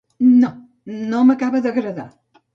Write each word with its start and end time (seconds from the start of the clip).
No, 0.43 0.49
no 1.11 1.21
m'acaba 1.29 1.63
d'agradar. 1.67 2.09